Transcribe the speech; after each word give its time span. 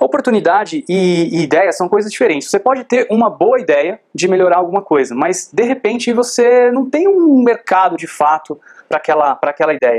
Oportunidade 0.00 0.82
e, 0.88 1.28
e 1.30 1.42
ideia 1.42 1.70
são 1.72 1.86
coisas 1.86 2.10
diferentes. 2.10 2.48
Você 2.48 2.58
pode 2.58 2.84
ter 2.84 3.06
uma 3.10 3.28
boa 3.28 3.60
ideia 3.60 4.00
de 4.14 4.26
melhorar 4.26 4.56
alguma 4.56 4.80
coisa, 4.80 5.14
mas 5.14 5.50
de 5.52 5.62
repente 5.62 6.10
você 6.10 6.70
não 6.70 6.88
tem 6.88 7.06
um 7.06 7.42
mercado 7.42 7.98
de 7.98 8.06
fato 8.06 8.58
para 8.88 8.96
aquela, 8.96 9.38
aquela 9.42 9.74
ideia. 9.74 9.98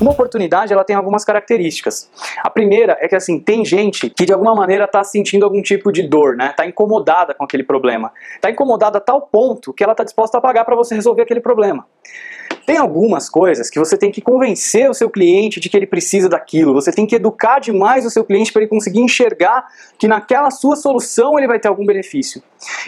Uma 0.00 0.12
oportunidade, 0.12 0.72
ela 0.72 0.82
tem 0.82 0.96
algumas 0.96 1.26
características. 1.26 2.10
A 2.42 2.48
primeira 2.48 2.96
é 3.02 3.06
que 3.06 3.14
assim, 3.14 3.38
tem 3.38 3.62
gente 3.66 4.08
que 4.08 4.24
de 4.24 4.32
alguma 4.32 4.54
maneira 4.54 4.86
está 4.86 5.04
sentindo 5.04 5.44
algum 5.44 5.60
tipo 5.60 5.92
de 5.92 6.08
dor, 6.08 6.36
né? 6.36 6.52
Está 6.52 6.64
incomodada 6.64 7.34
com 7.34 7.44
aquele 7.44 7.64
problema. 7.64 8.10
Está 8.34 8.50
incomodada 8.50 8.96
a 8.96 9.00
tal 9.00 9.20
ponto 9.20 9.74
que 9.74 9.84
ela 9.84 9.92
está 9.92 10.04
disposta 10.04 10.38
a 10.38 10.40
pagar 10.40 10.64
para 10.64 10.74
você 10.74 10.94
resolver 10.94 11.20
aquele 11.20 11.40
problema. 11.40 11.86
Tem 12.70 12.78
algumas 12.78 13.28
coisas 13.28 13.68
que 13.68 13.80
você 13.80 13.98
tem 13.98 14.12
que 14.12 14.20
convencer 14.20 14.88
o 14.88 14.94
seu 14.94 15.10
cliente 15.10 15.58
de 15.58 15.68
que 15.68 15.76
ele 15.76 15.88
precisa 15.88 16.28
daquilo. 16.28 16.72
Você 16.72 16.92
tem 16.92 17.04
que 17.04 17.16
educar 17.16 17.58
demais 17.58 18.06
o 18.06 18.10
seu 18.10 18.24
cliente 18.24 18.52
para 18.52 18.62
ele 18.62 18.68
conseguir 18.68 19.00
enxergar 19.00 19.66
que 19.98 20.06
naquela 20.06 20.52
sua 20.52 20.76
solução 20.76 21.36
ele 21.36 21.48
vai 21.48 21.58
ter 21.58 21.66
algum 21.66 21.84
benefício. 21.84 22.40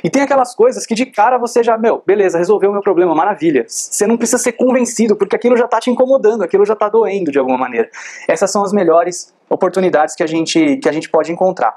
E 0.04 0.08
tem 0.08 0.22
aquelas 0.22 0.54
coisas 0.54 0.86
que 0.86 0.94
de 0.94 1.04
cara 1.06 1.36
você 1.36 1.64
já, 1.64 1.76
meu, 1.76 2.00
beleza, 2.06 2.38
resolveu 2.38 2.70
o 2.70 2.72
meu 2.72 2.80
problema, 2.80 3.12
maravilha. 3.12 3.64
Você 3.66 4.06
não 4.06 4.16
precisa 4.16 4.38
ser 4.38 4.52
convencido 4.52 5.16
porque 5.16 5.34
aquilo 5.34 5.56
já 5.56 5.64
está 5.64 5.80
te 5.80 5.90
incomodando, 5.90 6.44
aquilo 6.44 6.64
já 6.64 6.74
está 6.74 6.88
doendo 6.88 7.32
de 7.32 7.40
alguma 7.40 7.58
maneira. 7.58 7.90
Essas 8.28 8.52
são 8.52 8.62
as 8.62 8.72
melhores 8.72 9.34
oportunidades 9.50 10.14
que 10.14 10.22
a 10.22 10.28
gente 10.28 10.76
que 10.76 10.88
a 10.88 10.92
gente 10.92 11.10
pode 11.10 11.32
encontrar. 11.32 11.76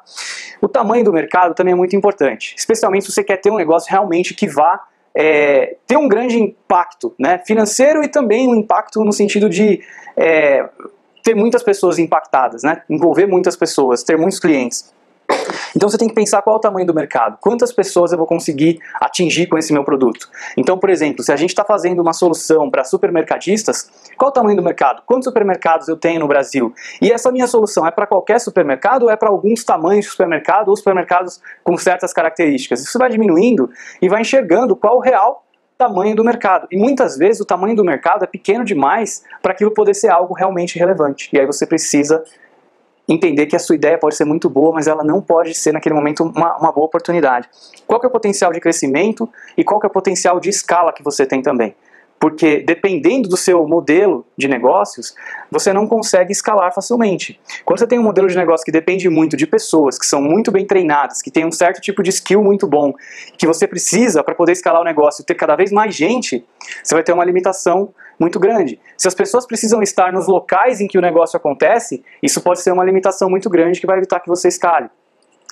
O 0.61 0.67
tamanho 0.67 1.03
do 1.03 1.11
mercado 1.11 1.55
também 1.55 1.71
é 1.71 1.75
muito 1.75 1.95
importante, 1.95 2.53
especialmente 2.55 3.05
se 3.05 3.11
você 3.11 3.23
quer 3.23 3.37
ter 3.37 3.49
um 3.49 3.57
negócio 3.57 3.89
realmente 3.89 4.35
que 4.35 4.47
vá 4.47 4.79
é, 5.15 5.77
ter 5.87 5.97
um 5.97 6.07
grande 6.07 6.37
impacto 6.37 7.15
né, 7.17 7.41
financeiro 7.45 8.03
e 8.03 8.07
também 8.07 8.47
um 8.47 8.55
impacto 8.55 9.03
no 9.03 9.13
sentido 9.13 9.49
de 9.49 9.81
é, 10.17 10.67
ter 11.23 11.33
muitas 11.33 11.63
pessoas 11.63 11.97
impactadas, 11.97 12.63
né, 12.63 12.81
envolver 12.89 13.25
muitas 13.25 13.55
pessoas, 13.55 14.03
ter 14.03 14.17
muitos 14.17 14.39
clientes. 14.39 14.93
Então 15.75 15.89
você 15.89 15.97
tem 15.97 16.07
que 16.07 16.15
pensar 16.15 16.41
qual 16.41 16.55
é 16.55 16.59
o 16.59 16.61
tamanho 16.61 16.87
do 16.87 16.93
mercado, 16.93 17.37
quantas 17.41 17.73
pessoas 17.73 18.11
eu 18.11 18.17
vou 18.17 18.25
conseguir 18.25 18.79
atingir 18.95 19.47
com 19.47 19.57
esse 19.57 19.73
meu 19.73 19.83
produto. 19.83 20.29
Então, 20.55 20.77
por 20.77 20.89
exemplo, 20.89 21.23
se 21.23 21.31
a 21.31 21.35
gente 21.35 21.49
está 21.49 21.65
fazendo 21.65 22.01
uma 22.01 22.13
solução 22.13 22.69
para 22.69 22.83
supermercadistas, 22.83 23.89
qual 24.17 24.29
é 24.29 24.31
o 24.31 24.33
tamanho 24.33 24.55
do 24.55 24.63
mercado? 24.63 25.03
Quantos 25.05 25.25
supermercados 25.25 25.87
eu 25.87 25.97
tenho 25.97 26.19
no 26.19 26.27
Brasil? 26.27 26.73
E 27.01 27.11
essa 27.11 27.31
minha 27.31 27.47
solução 27.47 27.85
é 27.85 27.91
para 27.91 28.07
qualquer 28.07 28.39
supermercado 28.39 29.03
ou 29.03 29.09
é 29.09 29.15
para 29.15 29.29
alguns 29.29 29.63
tamanhos 29.63 30.05
de 30.05 30.11
supermercado 30.11 30.69
ou 30.69 30.75
supermercados 30.75 31.41
com 31.63 31.77
certas 31.77 32.13
características? 32.13 32.81
Isso 32.81 32.97
vai 32.97 33.09
diminuindo 33.09 33.69
e 34.01 34.07
vai 34.07 34.21
enxergando 34.21 34.75
qual 34.75 34.97
o 34.97 34.99
real 34.99 35.45
tamanho 35.77 36.15
do 36.15 36.23
mercado. 36.23 36.67
E 36.71 36.77
muitas 36.77 37.17
vezes 37.17 37.41
o 37.41 37.45
tamanho 37.45 37.75
do 37.75 37.83
mercado 37.83 38.23
é 38.23 38.27
pequeno 38.27 38.63
demais 38.63 39.23
para 39.41 39.51
aquilo 39.51 39.71
poder 39.71 39.93
ser 39.93 40.09
algo 40.09 40.33
realmente 40.33 40.79
relevante. 40.79 41.29
E 41.33 41.39
aí 41.39 41.45
você 41.45 41.65
precisa 41.65 42.23
entender 43.07 43.45
que 43.45 43.55
a 43.55 43.59
sua 43.59 43.75
ideia 43.75 43.97
pode 43.97 44.15
ser 44.15 44.25
muito 44.25 44.49
boa, 44.49 44.73
mas 44.73 44.87
ela 44.87 45.03
não 45.03 45.21
pode 45.21 45.53
ser 45.53 45.71
naquele 45.71 45.95
momento 45.95 46.23
uma, 46.23 46.57
uma 46.57 46.71
boa 46.71 46.87
oportunidade. 46.87 47.47
Qual 47.85 47.99
que 47.99 48.05
é 48.05 48.09
o 48.09 48.11
potencial 48.11 48.51
de 48.51 48.59
crescimento 48.59 49.29
e 49.57 49.63
qual 49.63 49.79
que 49.79 49.85
é 49.85 49.89
o 49.89 49.91
potencial 49.91 50.39
de 50.39 50.49
escala 50.49 50.91
que 50.91 51.03
você 51.03 51.25
tem 51.25 51.41
também? 51.41 51.75
Porque 52.19 52.63
dependendo 52.65 53.27
do 53.27 53.37
seu 53.37 53.67
modelo 53.67 54.25
de 54.37 54.47
negócios, 54.47 55.13
você 55.51 55.73
não 55.73 55.85
consegue 55.85 56.31
escalar 56.31 56.73
facilmente. 56.73 57.39
Quando 57.63 57.79
você 57.79 57.87
tem 57.87 57.99
um 57.99 58.03
modelo 58.03 58.27
de 58.27 58.35
negócio 58.37 58.65
que 58.65 58.71
depende 58.71 59.09
muito 59.09 59.35
de 59.35 59.45
pessoas 59.45 59.99
que 59.99 60.05
são 60.05 60.21
muito 60.21 60.51
bem 60.51 60.65
treinadas, 60.65 61.21
que 61.21 61.29
têm 61.29 61.45
um 61.45 61.51
certo 61.51 61.81
tipo 61.81 62.01
de 62.01 62.09
skill 62.09 62.41
muito 62.41 62.65
bom, 62.65 62.93
que 63.37 63.45
você 63.45 63.67
precisa 63.67 64.23
para 64.23 64.33
poder 64.33 64.53
escalar 64.53 64.81
o 64.81 64.85
negócio 64.85 65.21
e 65.21 65.25
ter 65.25 65.35
cada 65.35 65.55
vez 65.55 65.71
mais 65.71 65.93
gente, 65.93 66.43
você 66.81 66.95
vai 66.95 67.03
ter 67.03 67.11
uma 67.11 67.25
limitação 67.25 67.93
muito 68.19 68.39
grande. 68.39 68.79
Se 68.97 69.07
as 69.07 69.13
pessoas 69.13 69.45
precisam 69.45 69.81
estar 69.81 70.11
nos 70.11 70.27
locais 70.27 70.81
em 70.81 70.87
que 70.87 70.97
o 70.97 71.01
negócio 71.01 71.37
acontece, 71.37 72.03
isso 72.21 72.41
pode 72.41 72.61
ser 72.61 72.71
uma 72.71 72.83
limitação 72.83 73.29
muito 73.29 73.49
grande 73.49 73.79
que 73.79 73.87
vai 73.87 73.97
evitar 73.97 74.19
que 74.19 74.29
você 74.29 74.47
escale. 74.47 74.89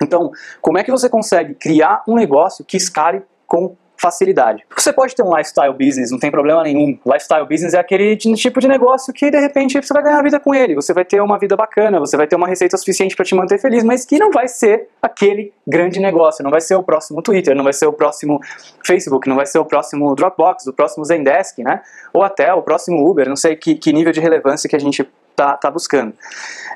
Então, 0.01 0.31
como 0.61 0.77
é 0.77 0.83
que 0.83 0.91
você 0.91 1.09
consegue 1.09 1.53
criar 1.55 2.03
um 2.07 2.15
negócio 2.15 2.65
que 2.65 2.77
escale 2.77 3.21
com 3.45 3.75
facilidade. 4.03 4.65
Você 4.75 4.91
pode 4.91 5.15
ter 5.15 5.23
um 5.23 5.33
lifestyle 5.33 5.71
business, 5.71 6.11
não 6.11 6.19
tem 6.19 6.29
problema 6.29 6.61
nenhum. 6.61 6.99
Lifestyle 7.05 7.47
business 7.47 7.73
é 7.73 7.79
aquele 7.79 8.17
tipo 8.17 8.59
de 8.59 8.67
negócio 8.67 9.13
que 9.13 9.31
de 9.31 9.39
repente 9.39 9.81
você 9.81 9.93
vai 9.93 10.03
ganhar 10.03 10.21
vida 10.21 10.41
com 10.41 10.53
ele, 10.53 10.75
você 10.75 10.93
vai 10.93 11.05
ter 11.05 11.21
uma 11.21 11.39
vida 11.39 11.55
bacana, 11.55 12.01
você 12.01 12.17
vai 12.17 12.27
ter 12.27 12.35
uma 12.35 12.45
receita 12.45 12.75
suficiente 12.75 13.15
para 13.15 13.23
te 13.23 13.33
manter 13.33 13.57
feliz, 13.59 13.81
mas 13.81 14.03
que 14.03 14.19
não 14.19 14.29
vai 14.29 14.49
ser 14.49 14.89
aquele 15.01 15.53
grande 15.65 16.01
negócio, 16.01 16.43
não 16.43 16.51
vai 16.51 16.59
ser 16.59 16.75
o 16.75 16.83
próximo 16.83 17.21
Twitter, 17.21 17.55
não 17.55 17.63
vai 17.63 17.71
ser 17.71 17.85
o 17.85 17.93
próximo 17.93 18.41
Facebook, 18.85 19.29
não 19.29 19.37
vai 19.37 19.45
ser 19.45 19.59
o 19.59 19.65
próximo 19.65 20.13
Dropbox, 20.15 20.67
o 20.67 20.73
próximo 20.73 21.05
Zendesk, 21.05 21.59
né? 21.59 21.81
Ou 22.11 22.23
até 22.23 22.53
o 22.53 22.61
próximo 22.61 23.09
Uber, 23.09 23.29
não 23.29 23.37
sei 23.37 23.55
que, 23.55 23.75
que 23.75 23.93
nível 23.93 24.11
de 24.11 24.19
relevância 24.19 24.69
que 24.69 24.75
a 24.75 24.79
gente 24.79 25.07
tá, 25.35 25.57
tá 25.57 25.71
buscando. 25.71 26.13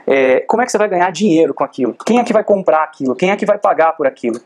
É, 0.06 0.40
como 0.42 0.62
é 0.62 0.66
que 0.66 0.72
você 0.72 0.78
vai 0.78 0.88
ganhar 0.88 1.12
dinheiro 1.12 1.54
com 1.54 1.64
aquilo? 1.64 1.94
Quem 2.06 2.20
é 2.20 2.24
que 2.24 2.34
vai 2.34 2.44
comprar 2.44 2.84
aquilo? 2.84 3.16
Quem 3.16 3.32
é 3.32 3.36
que 3.36 3.46
vai 3.46 3.58
pagar 3.58 3.94
por 3.94 4.08
aquilo? 4.08 4.40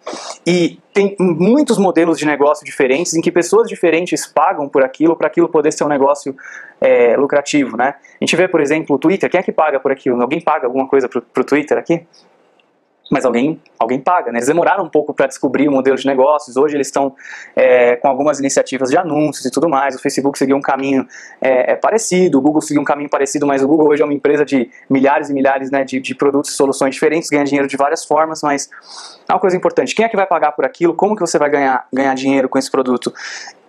E 0.46 0.79
tem 0.91 1.16
muitos 1.19 1.78
modelos 1.78 2.18
de 2.18 2.25
negócio 2.25 2.66
diferentes 2.66 3.13
em 3.13 3.22
que 3.22 3.31
pessoas 3.31 3.68
diferentes 3.68 4.25
pagam 4.25 4.68
por 4.68 4.84
aquilo 4.84 5.16
para 5.16 5.28
aquilo 5.28 5.47
poder 5.47 5.72
ser 5.72 5.84
um 5.84 5.88
negócio 5.88 6.35
é, 6.79 7.16
lucrativo, 7.16 7.78
né? 7.78 7.96
A 8.19 8.25
gente 8.25 8.35
vê, 8.35 8.47
por 8.47 8.59
exemplo, 8.59 8.96
o 8.96 9.00
Twitter. 9.00 9.30
Quem 9.30 9.40
é 9.40 9.44
que 9.44 9.51
paga 9.51 9.80
por 9.80 9.91
aquilo? 9.91 10.19
Alguém 10.22 10.41
paga 10.41 10.66
alguma 10.66 10.88
coisa 10.88 11.07
para 11.07 11.41
o 11.41 11.44
Twitter 11.44 11.78
aqui? 11.78 12.06
Mas 13.12 13.26
alguém, 13.26 13.62
alguém 13.78 14.00
paga. 14.00 14.32
Né? 14.32 14.38
Eles 14.40 14.48
demoraram 14.48 14.86
um 14.86 14.90
pouco 14.90 15.14
para 15.14 15.28
descobrir 15.28 15.68
o 15.68 15.72
modelo 15.72 15.98
de 15.98 16.08
negócios, 16.08 16.56
hoje 16.56 16.78
eles 16.78 16.88
estão 16.88 17.14
é, 17.54 17.98
com 17.98 18.08
algumas 18.08 18.40
iniciativas 18.40 18.90
de 18.90 18.98
anúncios 18.98 19.46
e 19.46 19.52
tudo 19.52 19.68
mais. 19.68 19.96
O 19.96 20.00
Facebook 20.00 20.38
seguiu 20.40 20.56
um 20.56 20.62
caminho 20.62 21.06
é, 21.42 21.74
é, 21.74 21.76
parecido, 21.76 22.38
o 22.38 22.42
Google 22.42 22.62
seguiu 22.62 22.82
um 22.82 22.86
caminho 22.86 23.10
parecido, 23.10 23.46
mas 23.46 23.62
o 23.62 23.68
Google 23.68 23.90
hoje 23.90 24.02
é 24.02 24.06
uma 24.06 24.14
empresa 24.14 24.46
de 24.46 24.70
milhares 24.90 25.30
e 25.30 25.34
milhares 25.34 25.70
né, 25.70 25.84
de, 25.84 26.00
de 26.00 26.16
produtos 26.16 26.52
e 26.52 26.54
soluções 26.54 26.94
diferentes, 26.96 27.30
ganha 27.30 27.44
dinheiro 27.44 27.68
de 27.68 27.76
várias 27.76 28.06
formas, 28.06 28.42
mas 28.42 28.70
é 29.28 29.34
uma 29.34 29.40
coisa 29.40 29.58
importante. 29.58 29.94
Quem 29.94 30.06
é 30.06 30.10
que 30.10 30.16
vai 30.16 30.26
pagar 30.26 30.54
por 30.54 30.64
aquilo? 30.64 30.94
Como 30.94 31.14
que 31.14 31.22
você 31.22 31.38
vai 31.38 31.50
ganhar, 31.50 31.86
ganhar 31.92 32.14
dinheiro 32.16 32.48
com 32.48 32.58
esse 32.58 32.72
produto? 32.72 33.14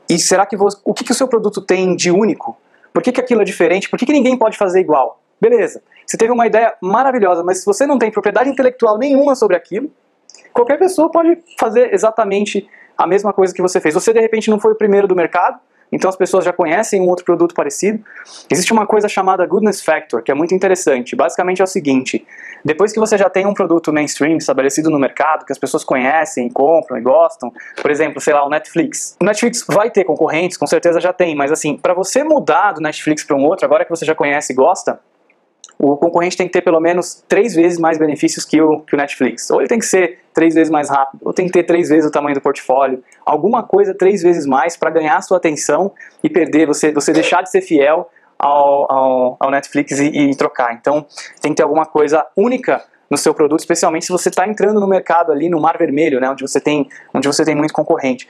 E 0.08 0.18
será 0.20 0.46
que 0.46 0.56
você, 0.56 0.78
o 0.84 0.94
que, 0.94 1.02
que 1.02 1.10
o 1.10 1.14
seu 1.14 1.26
produto 1.26 1.60
tem 1.60 1.96
de 1.96 2.12
único? 2.12 2.56
Por 2.92 3.02
que, 3.02 3.10
que 3.10 3.20
aquilo 3.20 3.42
é 3.42 3.44
diferente? 3.44 3.90
Por 3.90 3.98
que, 3.98 4.06
que 4.06 4.12
ninguém 4.12 4.36
pode 4.36 4.56
fazer 4.56 4.78
igual? 4.78 5.20
Beleza. 5.40 5.82
Você 6.06 6.16
teve 6.16 6.32
uma 6.32 6.46
ideia 6.46 6.74
maravilhosa, 6.80 7.42
mas 7.42 7.60
se 7.60 7.66
você 7.66 7.86
não 7.86 7.98
tem 7.98 8.10
propriedade 8.10 8.50
intelectual 8.50 8.98
nenhuma 8.98 9.34
sobre 9.34 9.56
aquilo, 9.56 9.90
qualquer 10.52 10.78
pessoa 10.78 11.10
pode 11.10 11.38
fazer 11.58 11.92
exatamente 11.92 12.68
a 12.96 13.06
mesma 13.06 13.32
coisa 13.32 13.54
que 13.54 13.62
você 13.62 13.80
fez. 13.80 13.94
Você 13.94 14.12
de 14.12 14.20
repente 14.20 14.50
não 14.50 14.60
foi 14.60 14.72
o 14.72 14.76
primeiro 14.76 15.08
do 15.08 15.16
mercado, 15.16 15.58
então 15.92 16.08
as 16.08 16.16
pessoas 16.16 16.44
já 16.44 16.52
conhecem 16.52 17.02
um 17.02 17.08
outro 17.08 17.24
produto 17.24 17.54
parecido. 17.54 18.02
Existe 18.50 18.72
uma 18.72 18.86
coisa 18.86 19.08
chamada 19.08 19.44
Goodness 19.44 19.82
Factor, 19.82 20.22
que 20.22 20.30
é 20.30 20.34
muito 20.34 20.54
interessante. 20.54 21.14
Basicamente 21.14 21.60
é 21.60 21.64
o 21.64 21.66
seguinte: 21.66 22.26
depois 22.64 22.92
que 22.92 22.98
você 22.98 23.18
já 23.18 23.28
tem 23.28 23.44
um 23.44 23.52
produto 23.52 23.92
mainstream 23.92 24.38
estabelecido 24.38 24.88
no 24.88 24.98
mercado, 24.98 25.44
que 25.44 25.52
as 25.52 25.58
pessoas 25.58 25.84
conhecem, 25.84 26.48
compram 26.48 26.96
e 26.96 27.02
gostam, 27.02 27.52
por 27.80 27.90
exemplo, 27.90 28.20
sei 28.22 28.32
lá, 28.32 28.44
o 28.44 28.48
Netflix. 28.48 29.16
O 29.20 29.24
Netflix 29.24 29.64
vai 29.68 29.90
ter 29.90 30.04
concorrentes, 30.04 30.56
com 30.56 30.66
certeza 30.66 30.98
já 30.98 31.12
tem, 31.12 31.36
mas 31.36 31.52
assim, 31.52 31.76
para 31.76 31.92
você 31.92 32.24
mudar 32.24 32.72
do 32.72 32.80
Netflix 32.80 33.22
para 33.22 33.36
um 33.36 33.44
outro, 33.44 33.66
agora 33.66 33.84
que 33.84 33.90
você 33.90 34.06
já 34.06 34.14
conhece 34.14 34.54
e 34.54 34.56
gosta, 34.56 34.98
o 35.84 35.96
concorrente 35.96 36.36
tem 36.36 36.46
que 36.46 36.52
ter 36.52 36.62
pelo 36.62 36.78
menos 36.78 37.24
três 37.26 37.56
vezes 37.56 37.76
mais 37.76 37.98
benefícios 37.98 38.44
que 38.44 38.62
o, 38.62 38.78
que 38.80 38.94
o 38.94 38.96
Netflix. 38.96 39.50
Ou 39.50 39.60
ele 39.60 39.68
tem 39.68 39.80
que 39.80 39.84
ser 39.84 40.20
três 40.32 40.54
vezes 40.54 40.70
mais 40.70 40.88
rápido, 40.88 41.20
ou 41.24 41.32
tem 41.32 41.46
que 41.46 41.52
ter 41.52 41.64
três 41.64 41.88
vezes 41.88 42.08
o 42.08 42.10
tamanho 42.10 42.36
do 42.36 42.40
portfólio. 42.40 43.02
Alguma 43.26 43.64
coisa 43.64 43.92
três 43.92 44.22
vezes 44.22 44.46
mais 44.46 44.76
para 44.76 44.90
ganhar 44.90 45.20
sua 45.22 45.38
atenção 45.38 45.90
e 46.22 46.30
perder, 46.30 46.68
você, 46.68 46.92
você 46.92 47.12
deixar 47.12 47.42
de 47.42 47.50
ser 47.50 47.62
fiel 47.62 48.08
ao, 48.38 48.92
ao, 48.92 49.36
ao 49.40 49.50
Netflix 49.50 49.98
e, 49.98 50.06
e 50.06 50.36
trocar. 50.36 50.72
Então 50.72 51.04
tem 51.40 51.50
que 51.50 51.56
ter 51.56 51.64
alguma 51.64 51.84
coisa 51.84 52.24
única 52.36 52.84
no 53.10 53.18
seu 53.18 53.34
produto, 53.34 53.60
especialmente 53.60 54.06
se 54.06 54.12
você 54.12 54.28
está 54.28 54.48
entrando 54.48 54.80
no 54.80 54.86
mercado 54.86 55.32
ali 55.32 55.48
no 55.48 55.60
mar 55.60 55.76
vermelho, 55.76 56.18
né, 56.18 56.30
onde 56.30 56.40
você 56.40 56.58
tem 56.58 56.88
onde 57.12 57.26
você 57.26 57.44
tem 57.44 57.54
muito 57.54 57.74
concorrente. 57.74 58.26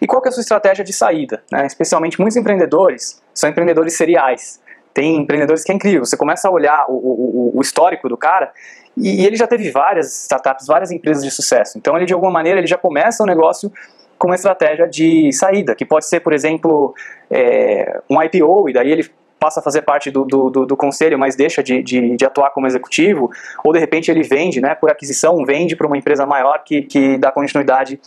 E 0.00 0.06
qual 0.06 0.22
que 0.22 0.28
é 0.28 0.30
a 0.30 0.32
sua 0.32 0.40
estratégia 0.40 0.84
de 0.84 0.92
saída? 0.92 1.42
Né? 1.50 1.66
Especialmente 1.66 2.18
muitos 2.18 2.36
empreendedores 2.36 3.20
são 3.34 3.50
empreendedores 3.50 3.94
seriais. 3.94 4.62
Tem 4.94 5.16
empreendedores 5.16 5.64
que 5.64 5.72
é 5.72 5.74
incrível. 5.74 6.04
Você 6.04 6.16
começa 6.16 6.48
a 6.48 6.50
olhar 6.50 6.84
o, 6.88 6.94
o, 6.94 7.52
o 7.58 7.60
histórico 7.60 8.08
do 8.08 8.16
cara 8.16 8.52
e 8.96 9.24
ele 9.24 9.36
já 9.36 9.46
teve 9.46 9.70
várias 9.70 10.22
startups, 10.24 10.66
várias 10.66 10.90
empresas 10.90 11.24
de 11.24 11.30
sucesso. 11.30 11.78
Então 11.78 11.96
ele 11.96 12.04
de 12.04 12.12
alguma 12.12 12.30
maneira 12.30 12.58
ele 12.58 12.66
já 12.66 12.76
começa 12.76 13.22
o 13.22 13.26
negócio 13.26 13.72
com 14.18 14.28
uma 14.28 14.36
estratégia 14.36 14.86
de 14.86 15.32
saída, 15.32 15.74
que 15.74 15.84
pode 15.84 16.06
ser, 16.06 16.20
por 16.20 16.32
exemplo, 16.32 16.94
é, 17.28 18.00
um 18.08 18.22
IPO, 18.22 18.68
e 18.68 18.72
daí 18.72 18.92
ele 18.92 19.10
passa 19.40 19.58
a 19.58 19.62
fazer 19.62 19.82
parte 19.82 20.12
do, 20.12 20.24
do, 20.24 20.48
do, 20.48 20.66
do 20.66 20.76
conselho, 20.76 21.18
mas 21.18 21.34
deixa 21.34 21.60
de, 21.60 21.82
de, 21.82 22.16
de, 22.16 22.24
atuar 22.24 22.50
como 22.50 22.68
executivo, 22.68 23.28
ou 23.64 23.72
de 23.72 23.80
repente 23.80 24.08
ele 24.08 24.22
vende, 24.22 24.60
né, 24.60 24.76
por 24.76 24.88
aquisição, 24.88 25.44
vende 25.44 25.74
para 25.74 25.88
uma 25.88 25.98
empresa 25.98 26.24
maior 26.24 26.62
que, 26.62 26.82
que 26.82 27.18
dá 27.18 27.32
continuidade 27.32 28.00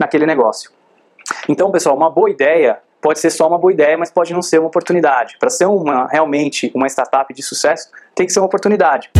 naquele 0.00 0.24
negócio. 0.24 0.70
Então, 1.46 1.70
pessoal, 1.70 1.94
uma 1.94 2.08
boa 2.08 2.30
ideia 2.30 2.78
pode 3.00 3.18
ser 3.18 3.30
só 3.30 3.46
uma 3.48 3.58
boa 3.58 3.72
ideia, 3.72 3.96
mas 3.96 4.10
pode 4.10 4.32
não 4.32 4.42
ser 4.42 4.58
uma 4.58 4.68
oportunidade. 4.68 5.36
Para 5.38 5.50
ser 5.50 5.66
uma, 5.66 6.06
realmente 6.08 6.70
uma 6.74 6.86
startup 6.86 7.32
de 7.32 7.42
sucesso, 7.42 7.90
tem 8.14 8.26
que 8.26 8.32
ser 8.32 8.40
uma 8.40 8.46
oportunidade. 8.46 9.10